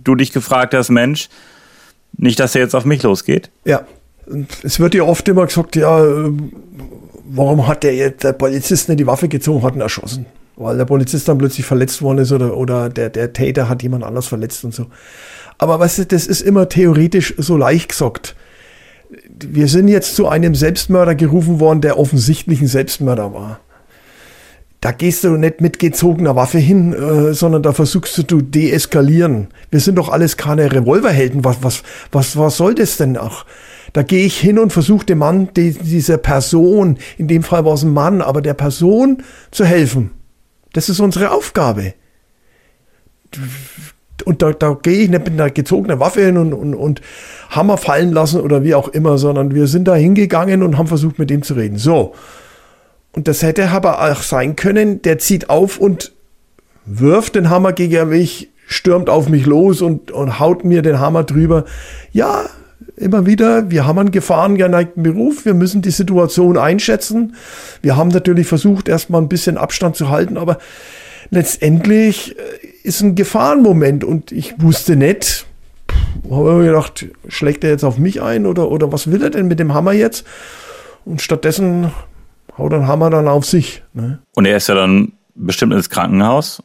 du 0.03 0.15
dich 0.15 0.31
gefragt 0.31 0.74
hast, 0.74 0.89
Mensch, 0.89 1.29
nicht, 2.17 2.39
dass 2.39 2.55
er 2.55 2.62
jetzt 2.62 2.75
auf 2.75 2.86
mich 2.86 3.03
losgeht? 3.03 3.50
Ja. 3.65 3.86
Es 4.63 4.79
wird 4.79 4.95
ja 4.95 5.03
oft 5.03 5.27
immer 5.27 5.45
gesagt, 5.45 5.75
ja, 5.75 6.01
warum 7.25 7.67
hat 7.67 7.83
der, 7.83 7.93
jetzt, 7.93 8.24
der 8.24 8.33
Polizist 8.33 8.88
nicht 8.88 9.00
die 9.00 9.07
Waffe 9.07 9.27
gezogen, 9.27 9.63
hat 9.63 9.75
ihn 9.75 9.81
erschossen? 9.81 10.25
Weil 10.55 10.77
der 10.77 10.86
Polizist 10.86 11.27
dann 11.27 11.39
plötzlich 11.39 11.65
verletzt 11.65 12.01
worden 12.01 12.19
ist 12.19 12.31
oder, 12.31 12.55
oder 12.55 12.89
der, 12.89 13.10
der 13.10 13.33
Täter 13.33 13.67
hat 13.67 13.83
jemand 13.83 14.03
anders 14.03 14.27
verletzt 14.27 14.63
und 14.63 14.74
so. 14.74 14.86
Aber 15.57 15.79
weißt 15.79 16.00
du, 16.00 16.05
das 16.05 16.27
ist 16.27 16.41
immer 16.41 16.69
theoretisch 16.69 17.33
so 17.38 17.57
leicht 17.57 17.89
gesagt. 17.89 18.36
Wir 19.27 19.67
sind 19.67 19.89
jetzt 19.89 20.15
zu 20.15 20.27
einem 20.27 20.55
Selbstmörder 20.55 21.15
gerufen 21.15 21.60
worden, 21.60 21.81
der 21.81 22.00
offensichtlich 22.00 22.62
ein 22.62 22.67
Selbstmörder 22.67 23.33
war 23.33 23.60
da 24.83 24.91
gehst 24.91 25.23
du 25.23 25.37
nicht 25.37 25.61
mit 25.61 25.79
gezogener 25.79 26.35
Waffe 26.35 26.57
hin, 26.57 26.91
äh, 26.91 27.33
sondern 27.33 27.63
da 27.63 27.71
versuchst 27.71 28.29
du 28.29 28.41
deeskalieren. 28.41 29.47
Wir 29.71 29.79
sind 29.79 29.95
doch 29.95 30.09
alles 30.09 30.35
keine 30.35 30.73
Revolverhelden. 30.73 31.45
Was, 31.45 31.63
was, 31.63 31.83
was, 32.11 32.35
was 32.35 32.57
soll 32.57 32.75
das 32.75 32.97
denn 32.97 33.15
auch? 33.15 33.45
Da 33.93 34.03
gehe 34.03 34.25
ich 34.25 34.37
hin 34.37 34.59
und 34.59 34.73
versuche 34.73 35.05
dem 35.05 35.19
Mann, 35.19 35.47
die, 35.55 35.71
dieser 35.71 36.17
Person, 36.17 36.97
in 37.17 37.29
dem 37.29 37.43
Fall 37.43 37.63
war 37.63 37.75
es 37.75 37.83
ein 37.83 37.93
Mann, 37.93 38.21
aber 38.21 38.41
der 38.41 38.55
Person 38.55 39.23
zu 39.51 39.63
helfen. 39.63 40.11
Das 40.73 40.89
ist 40.89 40.99
unsere 40.99 41.31
Aufgabe. 41.31 41.93
Und 44.25 44.41
da, 44.41 44.51
da 44.51 44.77
gehe 44.81 45.03
ich 45.03 45.09
nicht 45.09 45.23
mit 45.23 45.31
einer 45.39 45.49
gezogenen 45.49 46.01
Waffe 46.01 46.25
hin 46.25 46.35
und, 46.35 46.51
und, 46.51 46.75
und 46.75 46.99
Hammer 47.51 47.77
fallen 47.77 48.11
lassen 48.11 48.41
oder 48.41 48.65
wie 48.65 48.75
auch 48.75 48.89
immer, 48.89 49.17
sondern 49.17 49.55
wir 49.55 49.67
sind 49.67 49.87
da 49.87 49.95
hingegangen 49.95 50.61
und 50.61 50.77
haben 50.77 50.87
versucht, 50.87 51.19
mit 51.19 51.31
ihm 51.31 51.41
zu 51.41 51.53
reden. 51.53 51.77
So. 51.77 52.13
Und 53.13 53.27
das 53.27 53.43
hätte 53.43 53.70
aber 53.70 54.01
auch 54.01 54.22
sein 54.22 54.55
können, 54.55 55.01
der 55.01 55.20
zieht 55.20 55.50
auf 55.50 55.77
und 55.77 56.12
wirft 56.86 57.36
den 57.36 57.50
Hammer 57.50 57.72
gegen 57.72 58.10
mich, 58.10 58.50
stürmt 58.65 59.10
auf 59.10 59.29
mich 59.29 59.46
los 59.46 59.82
und, 59.82 60.12
und 60.12 60.39
haut 60.39 60.65
mir 60.65 60.82
den 60.82 61.00
Hammer 61.00 61.24
drüber. 61.24 61.65
Ja, 62.12 62.46
immer 62.98 63.25
wieder. 63.25 63.70
Wir 63.70 63.86
haben 63.86 64.00
einen 64.00 64.12
gefahrengeneigten 64.12 65.03
Beruf. 65.03 65.46
Wir 65.46 65.53
müssen 65.53 65.82
die 65.82 65.91
Situation 65.91 66.58
einschätzen. 66.58 67.36
Wir 67.82 67.96
haben 67.96 68.10
natürlich 68.10 68.48
versucht, 68.48 68.89
erstmal 68.89 69.22
ein 69.22 69.29
bisschen 69.29 69.58
Abstand 69.58 69.96
zu 69.96 70.10
halten, 70.10 70.38
aber 70.38 70.58
letztendlich 71.29 72.38
äh, 72.38 72.41
ist 72.84 73.01
ein 73.01 73.15
Gefahrenmoment 73.15 74.03
und 74.03 74.32
ich 74.32 74.62
wusste 74.62 74.96
nicht, 74.96 75.46
habe 76.29 76.53
mir 76.55 76.65
gedacht, 76.65 77.05
schlägt 77.27 77.63
er 77.63 77.72
jetzt 77.72 77.84
auf 77.84 77.98
mich 77.98 78.22
ein 78.22 78.46
oder, 78.46 78.70
oder 78.70 78.91
was 78.91 79.12
will 79.12 79.22
er 79.22 79.29
denn 79.29 79.48
mit 79.48 79.60
dem 79.60 79.74
Hammer 79.74 79.93
jetzt? 79.93 80.25
Und 81.05 81.22
stattdessen 81.22 81.91
haut 82.57 82.72
den 82.72 82.88
Hammer 82.88 83.10
dann 83.10 83.27
auf 83.27 83.45
sich. 83.45 83.83
Ne? 83.93 84.19
Und 84.36 84.45
er 84.45 84.57
ist 84.57 84.67
ja 84.67 84.75
dann 84.75 85.13
bestimmt 85.36 85.74
ins 85.74 85.89
Krankenhaus 85.89 86.62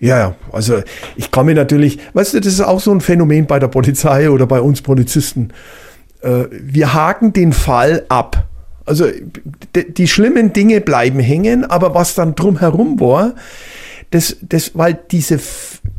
ja, 0.00 0.18
ja, 0.18 0.34
also 0.50 0.82
ich 1.16 1.30
kann 1.30 1.44
mir 1.44 1.54
natürlich, 1.54 1.98
weißt 2.14 2.34
du, 2.34 2.40
das 2.40 2.54
ist 2.54 2.62
auch 2.62 2.80
so 2.80 2.90
ein 2.90 3.02
Phänomen 3.02 3.46
bei 3.46 3.58
der 3.58 3.68
Polizei 3.68 4.30
oder 4.30 4.46
bei 4.46 4.60
uns 4.60 4.80
Polizisten. 4.80 5.52
Äh, 6.22 6.44
wir 6.50 6.94
haken 6.94 7.34
den 7.34 7.52
Fall 7.52 8.06
ab. 8.08 8.46
Also 8.86 9.06
die 9.74 10.08
schlimmen 10.08 10.54
Dinge 10.54 10.80
bleiben 10.80 11.20
hängen, 11.20 11.66
aber 11.66 11.94
was 11.94 12.14
dann 12.14 12.34
drumherum 12.34 12.98
war, 12.98 13.34
das, 14.10 14.38
das, 14.40 14.72
weil 14.74 14.98
diese, 15.10 15.38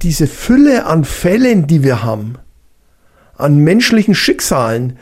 diese 0.02 0.28
Fülle 0.28 0.88
an 0.88 1.06
Fällen, 1.06 1.68
die 1.68 1.84
wir 1.84 2.04
haben, 2.04 2.36
an 3.38 3.60
menschlichen 3.60 4.16
Schicksalen, 4.16 4.98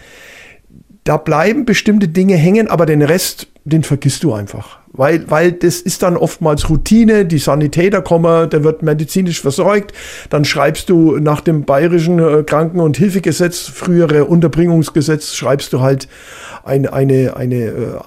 da 1.03 1.17
bleiben 1.17 1.65
bestimmte 1.65 2.07
Dinge 2.07 2.35
hängen, 2.35 2.67
aber 2.67 2.85
den 2.85 3.01
Rest, 3.01 3.47
den 3.63 3.83
vergisst 3.83 4.23
du 4.23 4.33
einfach. 4.33 4.79
Weil, 4.91 5.29
weil 5.29 5.51
das 5.51 5.81
ist 5.81 6.03
dann 6.03 6.17
oftmals 6.17 6.69
Routine, 6.69 7.25
die 7.25 7.37
Sanitäter 7.37 8.01
kommen, 8.01 8.49
der 8.49 8.63
wird 8.63 8.81
medizinisch 8.81 9.41
versorgt, 9.41 9.93
dann 10.29 10.45
schreibst 10.45 10.89
du 10.89 11.17
nach 11.17 11.41
dem 11.41 11.63
bayerischen 11.63 12.19
äh, 12.19 12.43
Kranken- 12.43 12.79
und 12.79 12.97
Hilfegesetz, 12.97 13.67
frühere 13.67 14.25
Unterbringungsgesetz, 14.25 15.35
schreibst 15.35 15.73
du 15.73 15.81
halt 15.81 16.07
ein, 16.63 16.87
eine, 16.87 17.35
eine 17.37 17.55
äh, 17.55 17.99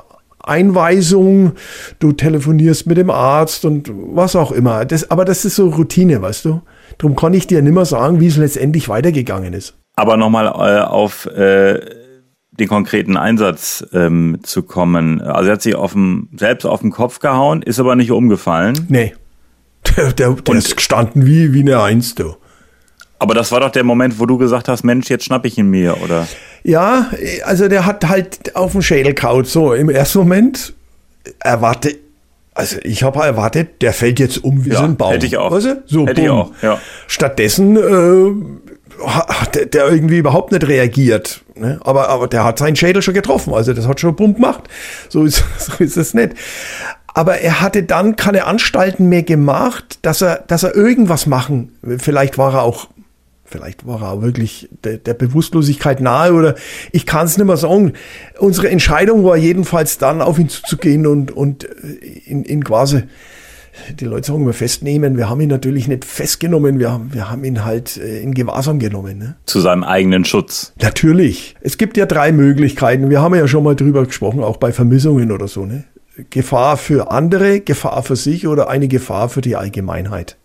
Einweisung, 0.43 1.53
du 2.01 2.13
telefonierst 2.13 2.87
mit 2.87 2.99
dem 2.99 3.11
Arzt 3.11 3.65
und 3.65 3.91
was 3.93 4.35
auch 4.35 4.51
immer. 4.51 4.85
Das, 4.85 5.11
aber 5.11 5.25
das 5.25 5.45
ist 5.45 5.57
so 5.57 5.69
Routine, 5.69 6.21
weißt 6.21 6.45
du? 6.45 6.63
Darum 6.99 7.17
kann 7.17 7.33
ich 7.33 7.47
dir 7.47 7.63
nimmer 7.63 7.85
sagen, 7.85 8.21
wie 8.21 8.27
es 8.27 8.37
letztendlich 8.37 8.89
weitergegangen 8.89 9.55
ist. 9.55 9.75
Aber 9.95 10.17
nochmal 10.17 10.47
äh, 10.47 10.83
auf 10.83 11.27
äh, 11.27 12.02
den 12.53 12.69
konkreten 12.69 13.17
Einsatz 13.17 13.85
ähm, 13.93 14.39
zu 14.43 14.63
kommen. 14.63 15.21
Also 15.21 15.49
er 15.49 15.55
hat 15.55 15.63
sich 15.63 15.75
auf 15.75 15.93
dem, 15.93 16.29
selbst 16.37 16.65
auf 16.67 16.81
den 16.81 16.91
Kopf 16.91 17.19
gehauen, 17.19 17.63
ist 17.63 17.81
aber 17.81 17.97
nicht 17.97 18.13
umgefallen. 18.13 18.87
Nee. 18.89 19.15
Der, 19.97 20.13
der, 20.13 20.33
der 20.33 20.55
ist 20.55 20.77
gestanden 20.77 21.27
wie, 21.27 21.53
wie 21.53 21.61
eine 21.61 21.83
Eins, 21.83 22.15
du. 22.15 22.37
Aber 23.19 23.35
das 23.35 23.53
war 23.53 23.61
doch 23.61 23.71
der 23.71 23.85
Moment, 23.85 24.19
wo 24.19 24.27
du 24.27 24.37
gesagt 24.37 24.69
hast, 24.69 24.85
Mensch, 24.85 25.09
jetzt 25.09 25.25
schnapp 25.25 25.45
ich 25.45 25.57
ihn 25.57 25.69
mir, 25.69 26.03
oder? 26.03 26.27
Ja, 26.65 27.11
also 27.45 27.69
der 27.69 27.87
hat 27.87 28.09
halt 28.09 28.55
auf 28.55 28.73
dem 28.73 28.83
Schädel 28.83 29.15
kaut. 29.15 29.47
So, 29.47 29.73
im 29.75 29.89
ersten 29.89 30.19
Moment 30.19 30.75
erwarte, 31.39 31.97
also 32.55 32.79
ich 32.83 33.03
habe 33.03 33.21
erwartet, 33.21 33.81
der 33.81 33.93
fällt 33.93 34.19
jetzt 34.19 34.43
um 34.43 34.65
wie 34.65 34.71
ja, 34.71 34.79
so 34.79 34.85
ein 34.85 34.97
Baum. 34.97 35.13
Hätte 35.13 35.27
ich 35.27 35.37
auch. 35.37 35.53
Weißt 35.53 35.67
du? 35.67 35.83
So, 35.87 36.07
hätte 36.07 36.21
ich 36.21 36.31
auch, 36.31 36.53
ja. 36.63 36.81
Stattdessen 37.07 37.77
äh, 37.77 38.72
der, 39.55 39.67
der 39.67 39.89
irgendwie 39.89 40.19
überhaupt 40.19 40.53
nicht 40.53 40.67
reagiert. 40.67 41.43
Ne? 41.55 41.81
Aber, 41.83 42.09
aber 42.09 42.29
der 42.29 42.45
hat 42.45 42.59
seinen 42.59 42.77
Schädel 42.77 43.03
schon 43.03 43.15
getroffen, 43.15 43.55
also 43.55 43.73
das 43.73 43.87
hat 43.87 44.01
schon 44.01 44.17
Pump 44.17 44.37
gemacht. 44.37 44.65
So 45.09 45.25
ist, 45.25 45.45
so 45.59 45.83
ist 45.83 45.97
es 45.97 46.15
nicht. 46.15 46.35
Aber 47.15 47.41
er 47.41 47.61
hatte 47.61 47.83
dann 47.83 48.17
keine 48.17 48.47
Anstalten 48.47 49.09
mehr 49.09 49.23
gemacht, 49.23 49.99
dass 50.03 50.23
er, 50.23 50.45
dass 50.47 50.63
er 50.63 50.75
irgendwas 50.75 51.27
machen. 51.27 51.73
Vielleicht 51.99 52.39
war 52.39 52.55
er 52.55 52.63
auch, 52.63 52.89
vielleicht 53.45 53.87
war 53.87 54.01
er 54.03 54.13
auch 54.13 54.23
wirklich 54.23 54.71
der, 54.83 54.97
der 54.97 55.13
Bewusstlosigkeit 55.13 56.01
nahe 56.01 56.33
oder 56.33 56.55
ich 56.91 57.05
kann 57.05 57.27
es 57.27 57.37
nicht 57.37 57.47
mehr 57.47 57.59
sagen. 57.59 57.93
Unsere 58.39 58.71
Entscheidung 58.71 59.25
war 59.25 59.37
jedenfalls 59.37 59.99
dann 59.99 60.23
auf 60.23 60.39
ihn 60.39 60.49
zuzugehen 60.49 61.07
und, 61.07 61.31
und 61.33 61.65
in, 61.65 62.45
in 62.45 62.65
quasi 62.65 63.03
die 63.99 64.05
Leute 64.05 64.27
sagen 64.29 64.47
wir 64.47 64.53
festnehmen. 64.53 65.17
Wir 65.17 65.29
haben 65.29 65.41
ihn 65.41 65.49
natürlich 65.49 65.89
nicht 65.89 66.05
festgenommen, 66.05 66.79
wir 66.79 66.91
haben, 66.93 67.13
wir 67.13 67.31
haben 67.31 67.45
ihn 67.45 67.65
halt 67.65 67.97
äh, 67.97 68.21
in 68.21 68.35
Gewahrsam 68.35 68.79
genommen. 68.79 69.19
Ne? 69.19 69.37
Zu 69.47 69.61
seinem 69.61 69.85
eigenen 69.85 70.25
Schutz. 70.25 70.73
Natürlich. 70.81 71.55
Es 71.61 71.79
gibt 71.79 71.97
ja 71.97 72.07
drei 72.07 72.33
Möglichkeiten. 72.33 73.11
Wir 73.11 73.21
haben 73.21 73.35
ja 73.35 73.49
schon 73.49 73.65
mal 73.65 73.77
drüber 73.77 74.05
gesprochen, 74.05 74.43
auch 74.43 74.59
bei 74.59 74.73
Vermissungen 74.73 75.33
oder 75.33 75.49
so. 75.49 75.65
Ne? 75.65 75.85
Gefahr 76.31 76.77
für 76.77 77.11
andere, 77.11 77.61
Gefahr 77.61 78.03
für 78.03 78.17
sich 78.17 78.47
oder 78.47 78.69
eine 78.69 78.89
Gefahr 78.89 79.29
für 79.29 79.41
die 79.41 79.57
Allgemeinheit. 79.57 80.37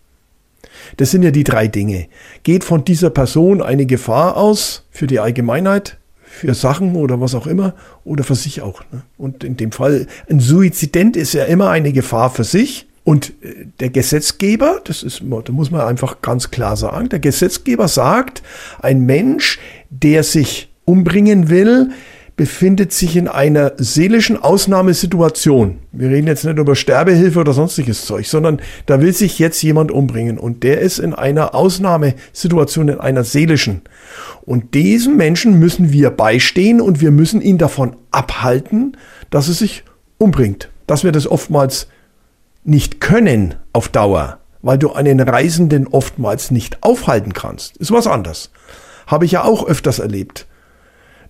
Das 0.96 1.10
sind 1.10 1.22
ja 1.22 1.30
die 1.30 1.44
drei 1.44 1.68
Dinge. 1.68 2.06
Geht 2.42 2.64
von 2.64 2.84
dieser 2.84 3.10
Person 3.10 3.60
eine 3.62 3.84
Gefahr 3.84 4.36
aus 4.36 4.86
für 4.90 5.06
die 5.06 5.20
Allgemeinheit, 5.20 5.98
für 6.22 6.54
Sachen 6.54 6.94
oder 6.94 7.20
was 7.20 7.34
auch 7.34 7.46
immer 7.46 7.74
oder 8.04 8.24
für 8.24 8.34
sich 8.34 8.62
auch. 8.62 8.82
Ne? 8.90 9.02
Und 9.18 9.44
in 9.44 9.56
dem 9.56 9.72
Fall, 9.72 10.06
ein 10.30 10.40
Suizident 10.40 11.16
ist 11.16 11.34
ja 11.34 11.44
immer 11.44 11.70
eine 11.70 11.92
Gefahr 11.92 12.30
für 12.30 12.44
sich 12.44 12.87
und 13.08 13.32
äh, 13.42 13.64
der 13.80 13.88
Gesetzgeber, 13.88 14.82
das 14.84 15.02
ist, 15.02 15.22
da 15.22 15.52
muss 15.52 15.70
man 15.70 15.80
einfach 15.80 16.20
ganz 16.20 16.50
klar 16.50 16.76
sagen, 16.76 17.08
der 17.08 17.20
Gesetzgeber 17.20 17.88
sagt, 17.88 18.42
ein 18.82 19.00
Mensch, 19.00 19.58
der 19.88 20.22
sich 20.22 20.68
umbringen 20.84 21.48
will, 21.48 21.88
befindet 22.36 22.92
sich 22.92 23.16
in 23.16 23.26
einer 23.26 23.72
seelischen 23.78 24.36
Ausnahmesituation. 24.36 25.78
Wir 25.90 26.10
reden 26.10 26.26
jetzt 26.26 26.44
nicht 26.44 26.58
über 26.58 26.76
Sterbehilfe 26.76 27.40
oder 27.40 27.54
sonstiges 27.54 28.04
Zeug, 28.04 28.26
sondern 28.26 28.60
da 28.84 29.00
will 29.00 29.14
sich 29.14 29.38
jetzt 29.38 29.62
jemand 29.62 29.90
umbringen 29.90 30.36
und 30.36 30.62
der 30.62 30.82
ist 30.82 30.98
in 30.98 31.14
einer 31.14 31.54
Ausnahmesituation, 31.54 32.90
in 32.90 33.00
einer 33.00 33.24
seelischen. 33.24 33.80
Und 34.42 34.74
diesem 34.74 35.16
Menschen 35.16 35.58
müssen 35.58 35.94
wir 35.94 36.10
beistehen 36.10 36.82
und 36.82 37.00
wir 37.00 37.10
müssen 37.10 37.40
ihn 37.40 37.56
davon 37.56 37.96
abhalten, 38.10 38.98
dass 39.30 39.48
er 39.48 39.54
sich 39.54 39.84
umbringt. 40.18 40.68
Dass 40.86 41.04
wir 41.04 41.12
das 41.12 41.26
oftmals 41.26 41.88
nicht 42.64 43.00
können 43.00 43.54
auf 43.72 43.88
Dauer, 43.88 44.38
weil 44.62 44.78
du 44.78 44.92
einen 44.92 45.20
Reisenden 45.20 45.86
oftmals 45.86 46.50
nicht 46.50 46.82
aufhalten 46.82 47.32
kannst, 47.32 47.76
ist 47.78 47.92
was 47.92 48.06
anderes. 48.06 48.50
Habe 49.06 49.24
ich 49.24 49.32
ja 49.32 49.44
auch 49.44 49.66
öfters 49.66 49.98
erlebt. 49.98 50.46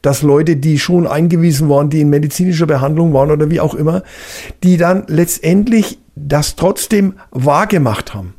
Dass 0.03 0.23
Leute, 0.23 0.57
die 0.57 0.79
schon 0.79 1.07
eingewiesen 1.07 1.69
waren, 1.69 1.91
die 1.91 2.01
in 2.01 2.11
medizinischer 2.11 2.67
Behandlung 2.67 3.13
waren 3.13 3.31
oder 3.31 3.51
wie 3.51 3.61
auch 3.61 3.75
immer, 3.75 4.03
die 4.63 4.77
dann 4.77 5.05
letztendlich 5.09 5.99
das 6.15 6.57
trotzdem 6.57 7.15
wahrgemacht 7.31 8.15
haben. 8.15 8.35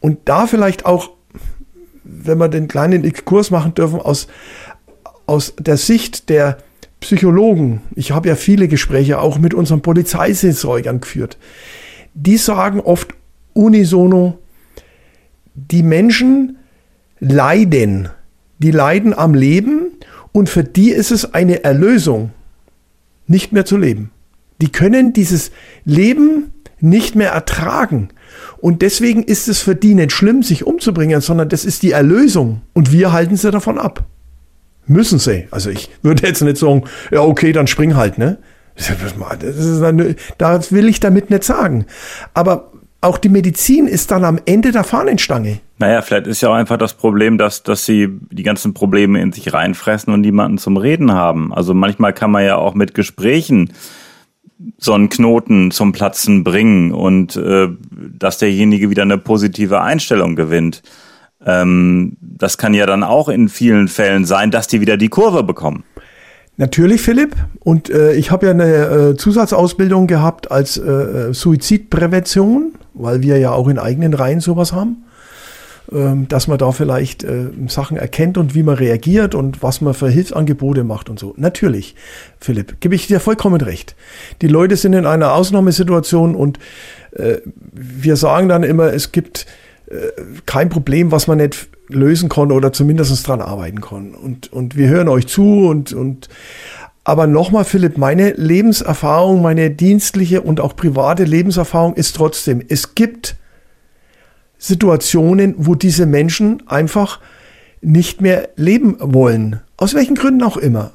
Und 0.00 0.20
da 0.26 0.46
vielleicht 0.46 0.84
auch, 0.84 1.10
wenn 2.04 2.38
wir 2.38 2.48
den 2.48 2.68
kleinen 2.68 3.10
Kurs 3.24 3.50
machen 3.50 3.74
dürfen, 3.74 4.00
aus, 4.00 4.28
aus 5.26 5.54
der 5.58 5.78
Sicht 5.78 6.28
der 6.28 6.58
Psychologen, 7.00 7.82
ich 7.94 8.12
habe 8.12 8.28
ja 8.28 8.36
viele 8.36 8.68
Gespräche 8.68 9.20
auch 9.20 9.38
mit 9.38 9.54
unseren 9.54 9.82
Polizeiseelsorgern 9.82 11.00
geführt, 11.00 11.38
die 12.14 12.36
sagen 12.36 12.80
oft 12.80 13.14
unisono, 13.52 14.38
die 15.54 15.82
Menschen 15.82 16.58
leiden, 17.20 18.08
die 18.58 18.70
leiden 18.70 19.12
am 19.16 19.34
Leben 19.34 19.92
und 20.32 20.48
für 20.48 20.64
die 20.64 20.90
ist 20.90 21.10
es 21.10 21.34
eine 21.34 21.64
Erlösung, 21.64 22.30
nicht 23.26 23.52
mehr 23.52 23.64
zu 23.64 23.76
leben. 23.76 24.10
Die 24.60 24.70
können 24.70 25.12
dieses 25.12 25.50
Leben 25.84 26.52
nicht 26.80 27.14
mehr 27.16 27.30
ertragen. 27.30 28.08
Und 28.58 28.82
deswegen 28.82 29.22
ist 29.22 29.48
es 29.48 29.60
für 29.60 29.74
die 29.74 29.94
nicht 29.94 30.12
schlimm, 30.12 30.42
sich 30.42 30.66
umzubringen, 30.66 31.20
sondern 31.20 31.48
das 31.48 31.64
ist 31.64 31.82
die 31.82 31.92
Erlösung. 31.92 32.62
Und 32.72 32.92
wir 32.92 33.12
halten 33.12 33.36
sie 33.36 33.50
davon 33.50 33.78
ab. 33.78 34.04
Müssen 34.86 35.18
sie. 35.18 35.48
Also 35.50 35.70
ich 35.70 35.90
würde 36.02 36.26
jetzt 36.26 36.42
nicht 36.42 36.58
sagen, 36.58 36.84
ja, 37.10 37.20
okay, 37.20 37.52
dann 37.52 37.66
spring 37.66 37.96
halt, 37.96 38.18
ne? 38.18 38.38
Eine, 38.76 40.16
das 40.38 40.72
will 40.72 40.88
ich 40.88 41.00
damit 41.00 41.30
nicht 41.30 41.44
sagen. 41.44 41.86
Aber 42.32 42.72
auch 43.00 43.18
die 43.18 43.28
Medizin 43.28 43.86
ist 43.86 44.10
dann 44.10 44.24
am 44.24 44.38
Ende 44.46 44.72
der 44.72 44.82
Fahnenstange. 44.82 45.60
Naja, 45.78 46.02
vielleicht 46.02 46.26
ist 46.26 46.40
ja 46.40 46.48
auch 46.48 46.54
einfach 46.54 46.78
das 46.78 46.94
Problem, 46.94 47.36
dass, 47.36 47.62
dass 47.62 47.84
sie 47.84 48.08
die 48.30 48.42
ganzen 48.42 48.72
Probleme 48.72 49.20
in 49.20 49.32
sich 49.32 49.52
reinfressen 49.52 50.12
und 50.12 50.22
niemanden 50.22 50.58
zum 50.58 50.76
Reden 50.76 51.12
haben. 51.12 51.52
Also 51.52 51.74
manchmal 51.74 52.12
kann 52.12 52.30
man 52.30 52.44
ja 52.44 52.56
auch 52.56 52.74
mit 52.74 52.94
Gesprächen 52.94 53.72
so 54.78 54.94
einen 54.94 55.08
Knoten 55.10 55.70
zum 55.70 55.92
Platzen 55.92 56.44
bringen 56.44 56.92
und 56.92 57.36
äh, 57.36 57.68
dass 57.90 58.38
derjenige 58.38 58.88
wieder 58.88 59.02
eine 59.02 59.18
positive 59.18 59.82
Einstellung 59.82 60.36
gewinnt. 60.36 60.82
Ähm, 61.44 62.16
das 62.20 62.56
kann 62.56 62.72
ja 62.72 62.86
dann 62.86 63.02
auch 63.02 63.28
in 63.28 63.48
vielen 63.48 63.88
Fällen 63.88 64.24
sein, 64.24 64.50
dass 64.50 64.68
die 64.68 64.80
wieder 64.80 64.96
die 64.96 65.08
Kurve 65.08 65.42
bekommen. 65.42 65.84
Natürlich, 66.56 67.02
Philipp. 67.02 67.34
Und 67.60 67.90
äh, 67.90 68.14
ich 68.14 68.30
habe 68.30 68.46
ja 68.46 68.52
eine 68.52 68.64
äh, 68.64 69.16
Zusatzausbildung 69.16 70.06
gehabt 70.06 70.50
als 70.50 70.76
äh, 70.76 71.32
Suizidprävention, 71.32 72.74
weil 72.94 73.22
wir 73.22 73.38
ja 73.38 73.52
auch 73.52 73.68
in 73.68 73.78
eigenen 73.78 74.14
Reihen 74.14 74.40
sowas 74.40 74.72
haben. 74.72 75.04
Ähm, 75.92 76.28
dass 76.28 76.48
man 76.48 76.56
da 76.56 76.72
vielleicht 76.72 77.24
äh, 77.24 77.50
Sachen 77.68 77.98
erkennt 77.98 78.38
und 78.38 78.54
wie 78.54 78.62
man 78.62 78.76
reagiert 78.76 79.34
und 79.34 79.62
was 79.62 79.82
man 79.82 79.92
für 79.92 80.08
Hilfsangebote 80.08 80.82
macht 80.82 81.10
und 81.10 81.18
so. 81.18 81.34
Natürlich, 81.36 81.94
Philipp, 82.40 82.80
gebe 82.80 82.94
ich 82.94 83.06
dir 83.06 83.20
vollkommen 83.20 83.60
recht. 83.60 83.94
Die 84.40 84.48
Leute 84.48 84.76
sind 84.76 84.94
in 84.94 85.04
einer 85.04 85.34
Ausnahmesituation 85.34 86.34
und 86.34 86.58
äh, 87.12 87.36
wir 87.70 88.16
sagen 88.16 88.48
dann 88.48 88.62
immer, 88.62 88.94
es 88.94 89.12
gibt 89.12 89.44
äh, 89.88 89.96
kein 90.46 90.70
Problem, 90.70 91.12
was 91.12 91.26
man 91.26 91.36
nicht 91.36 91.68
lösen 91.88 92.28
kann 92.28 92.50
oder 92.52 92.72
zumindest 92.72 93.26
dran 93.26 93.40
arbeiten 93.40 93.80
kann. 93.80 94.14
Und, 94.14 94.52
und 94.52 94.76
wir 94.76 94.88
hören 94.88 95.08
euch 95.08 95.26
zu 95.26 95.68
und, 95.68 95.92
und 95.92 96.28
aber 97.04 97.26
nochmal, 97.26 97.64
Philipp, 97.64 97.98
meine 97.98 98.32
Lebenserfahrung, 98.32 99.42
meine 99.42 99.70
dienstliche 99.70 100.40
und 100.40 100.60
auch 100.60 100.74
private 100.74 101.24
Lebenserfahrung 101.24 101.94
ist 101.94 102.16
trotzdem, 102.16 102.62
es 102.66 102.94
gibt 102.94 103.36
Situationen, 104.56 105.54
wo 105.58 105.74
diese 105.74 106.06
Menschen 106.06 106.62
einfach 106.66 107.20
nicht 107.82 108.22
mehr 108.22 108.48
leben 108.56 108.96
wollen. 108.98 109.60
Aus 109.76 109.94
welchen 109.94 110.14
Gründen 110.14 110.42
auch 110.42 110.56
immer. 110.56 110.92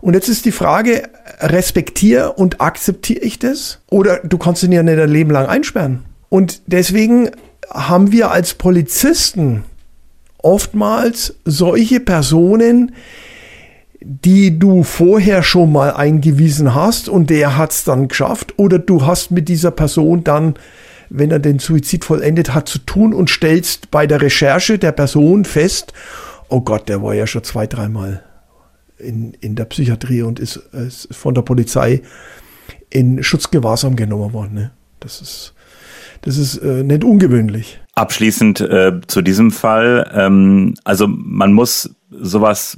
Und 0.00 0.14
jetzt 0.14 0.28
ist 0.28 0.44
die 0.44 0.52
Frage, 0.52 1.04
respektiere 1.38 2.32
und 2.32 2.60
akzeptiere 2.60 3.20
ich 3.20 3.38
das? 3.38 3.80
Oder 3.88 4.18
du 4.24 4.36
kannst 4.36 4.64
ihn 4.64 4.72
ja 4.72 4.82
nicht 4.82 4.98
ein 4.98 5.08
Leben 5.08 5.30
lang 5.30 5.46
einsperren. 5.46 6.04
Und 6.28 6.62
deswegen 6.66 7.30
haben 7.70 8.10
wir 8.10 8.32
als 8.32 8.54
Polizisten 8.54 9.64
oftmals 10.44 11.34
solche 11.44 12.00
Personen, 12.00 12.94
die 14.00 14.58
du 14.58 14.82
vorher 14.82 15.42
schon 15.42 15.72
mal 15.72 15.94
eingewiesen 15.94 16.74
hast 16.74 17.08
und 17.08 17.30
der 17.30 17.56
hat 17.56 17.72
es 17.72 17.84
dann 17.84 18.08
geschafft 18.08 18.58
oder 18.58 18.78
du 18.78 19.06
hast 19.06 19.30
mit 19.30 19.48
dieser 19.48 19.70
Person 19.70 20.22
dann, 20.22 20.54
wenn 21.08 21.30
er 21.30 21.38
den 21.38 21.58
Suizid 21.58 22.04
vollendet 22.04 22.52
hat, 22.52 22.68
zu 22.68 22.78
tun 22.80 23.14
und 23.14 23.30
stellst 23.30 23.90
bei 23.90 24.06
der 24.06 24.20
Recherche 24.20 24.78
der 24.78 24.92
Person 24.92 25.46
fest, 25.46 25.94
oh 26.48 26.60
Gott, 26.60 26.88
der 26.90 27.02
war 27.02 27.14
ja 27.14 27.26
schon 27.26 27.44
zwei, 27.44 27.66
dreimal 27.66 28.22
in, 28.98 29.32
in 29.40 29.54
der 29.54 29.64
Psychiatrie 29.64 30.22
und 30.22 30.38
ist, 30.38 30.56
ist 30.56 31.08
von 31.14 31.34
der 31.34 31.42
Polizei 31.42 32.02
in 32.90 33.22
Schutzgewahrsam 33.22 33.96
genommen 33.96 34.34
worden. 34.34 34.54
Ne? 34.54 34.70
Das 35.00 35.22
ist, 35.22 35.54
das 36.22 36.38
ist 36.38 36.58
äh, 36.58 36.82
nicht 36.82 37.04
ungewöhnlich. 37.04 37.80
Abschließend 37.94 38.60
äh, 38.60 39.00
zu 39.06 39.22
diesem 39.22 39.50
Fall, 39.50 40.10
ähm, 40.14 40.74
also 40.84 41.06
man 41.08 41.52
muss 41.52 41.94
sowas 42.10 42.76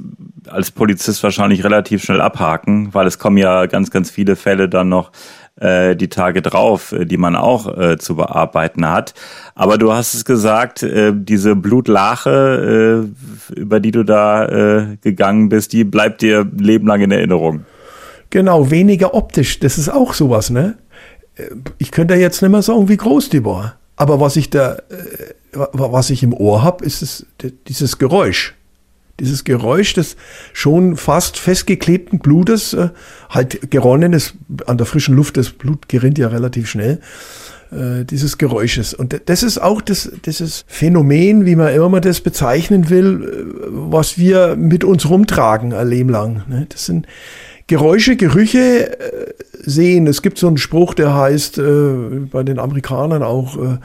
als 0.48 0.70
Polizist 0.70 1.22
wahrscheinlich 1.22 1.64
relativ 1.64 2.02
schnell 2.02 2.20
abhaken, 2.20 2.92
weil 2.92 3.06
es 3.06 3.18
kommen 3.18 3.36
ja 3.36 3.66
ganz, 3.66 3.90
ganz 3.90 4.10
viele 4.10 4.36
Fälle 4.36 4.68
dann 4.68 4.88
noch 4.88 5.12
äh, 5.60 5.96
die 5.96 6.08
Tage 6.08 6.42
drauf, 6.42 6.92
äh, 6.92 7.04
die 7.04 7.16
man 7.16 7.36
auch 7.36 7.76
äh, 7.78 7.98
zu 7.98 8.16
bearbeiten 8.16 8.88
hat. 8.88 9.14
Aber 9.54 9.78
du 9.78 9.92
hast 9.92 10.14
es 10.14 10.24
gesagt, 10.24 10.82
äh, 10.82 11.12
diese 11.14 11.56
Blutlache, 11.56 13.06
äh, 13.48 13.58
über 13.58 13.80
die 13.80 13.90
du 13.90 14.04
da 14.04 14.46
äh, 14.46 14.96
gegangen 15.00 15.48
bist, 15.48 15.72
die 15.72 15.84
bleibt 15.84 16.22
dir 16.22 16.46
lebenlang 16.58 17.00
in 17.00 17.10
Erinnerung. 17.10 17.64
Genau, 18.30 18.70
weniger 18.70 19.14
optisch. 19.14 19.60
Das 19.60 19.78
ist 19.78 19.88
auch 19.88 20.12
sowas, 20.12 20.50
ne? 20.50 20.76
Äh, 21.36 21.50
ich 21.78 21.90
könnte 21.90 22.14
jetzt 22.14 22.42
nicht 22.42 22.50
mehr 22.50 22.62
sagen, 22.62 22.88
wie 22.88 22.96
groß 22.96 23.28
die 23.28 23.44
war. 23.44 23.76
Aber 23.96 24.20
was 24.20 24.36
ich 24.36 24.50
da, 24.50 24.74
äh, 24.74 24.80
was 25.52 26.10
ich 26.10 26.22
im 26.22 26.34
Ohr 26.34 26.62
habe, 26.62 26.84
ist 26.84 27.02
es, 27.02 27.26
dieses 27.68 27.98
Geräusch. 27.98 28.54
Dieses 29.18 29.44
Geräusch 29.44 29.94
des 29.94 30.16
schon 30.52 30.98
fast 30.98 31.38
festgeklebten 31.38 32.18
Blutes, 32.18 32.74
äh, 32.74 32.90
halt 33.30 33.70
geronnenes, 33.70 34.34
an 34.66 34.76
der 34.76 34.86
frischen 34.86 35.14
Luft, 35.16 35.38
das 35.38 35.50
Blut 35.50 35.88
gerinnt 35.88 36.18
ja 36.18 36.28
relativ 36.28 36.68
schnell, 36.68 37.00
dieses 37.68 38.38
Geräusches. 38.38 38.94
Und 38.94 39.22
das 39.26 39.42
ist 39.42 39.58
auch 39.58 39.80
das, 39.80 40.12
dieses 40.24 40.64
Phänomen, 40.68 41.46
wie 41.46 41.56
man 41.56 41.74
immer 41.74 42.00
das 42.00 42.20
bezeichnen 42.20 42.90
will, 42.90 43.52
was 43.66 44.18
wir 44.18 44.54
mit 44.54 44.84
uns 44.84 45.08
rumtragen 45.10 45.72
ein 45.72 45.88
Leben 45.88 46.10
lang. 46.10 46.44
Ne? 46.46 46.66
Das 46.68 46.86
sind 46.86 47.08
Geräusche, 47.66 48.16
Gerüche 48.16 48.98
äh, 48.98 49.34
sehen. 49.62 50.06
Es 50.06 50.22
gibt 50.22 50.38
so 50.38 50.46
einen 50.46 50.58
Spruch, 50.58 50.94
der 50.94 51.14
heißt 51.14 51.58
äh, 51.58 51.92
bei 52.30 52.42
den 52.42 52.58
Amerikanern 52.58 53.22
auch, 53.22 53.56
äh, 53.56 53.78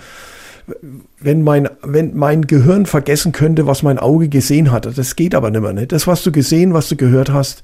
wenn 1.19 1.41
mein, 1.41 1.69
wenn 1.81 2.15
mein 2.15 2.43
Gehirn 2.43 2.85
vergessen 2.85 3.31
könnte, 3.31 3.67
was 3.67 3.83
mein 3.83 3.99
Auge 3.99 4.29
gesehen 4.29 4.71
hat. 4.71 4.85
Das 4.97 5.15
geht 5.15 5.35
aber 5.35 5.49
nicht 5.49 5.61
mehr. 5.61 5.73
Ne? 5.73 5.87
Das, 5.87 6.07
was 6.07 6.23
du 6.23 6.31
gesehen, 6.31 6.73
was 6.73 6.89
du 6.89 6.95
gehört 6.95 7.31
hast, 7.31 7.63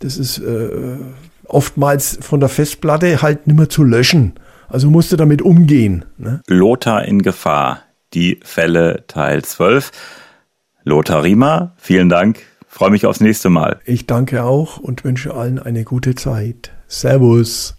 das 0.00 0.18
ist 0.18 0.38
äh, 0.38 0.70
oftmals 1.44 2.18
von 2.20 2.40
der 2.40 2.48
Festplatte 2.48 3.22
halt 3.22 3.46
nicht 3.46 3.56
mehr 3.56 3.68
zu 3.68 3.82
löschen. 3.82 4.34
Also 4.68 4.90
musst 4.90 5.12
du 5.12 5.16
damit 5.16 5.42
umgehen. 5.42 6.04
Ne? 6.18 6.42
Lothar 6.48 7.04
in 7.04 7.22
Gefahr. 7.22 7.82
Die 8.14 8.40
Fälle 8.42 9.04
Teil 9.08 9.42
12. 9.42 9.90
Lothar 10.84 11.24
Riemer, 11.24 11.74
vielen 11.76 12.08
Dank. 12.08 12.40
Freue 12.76 12.90
mich 12.90 13.06
aufs 13.06 13.20
nächste 13.22 13.48
Mal. 13.48 13.80
Ich 13.86 14.04
danke 14.04 14.44
auch 14.44 14.76
und 14.76 15.02
wünsche 15.02 15.32
allen 15.32 15.58
eine 15.58 15.82
gute 15.82 16.14
Zeit. 16.14 16.72
Servus. 16.88 17.74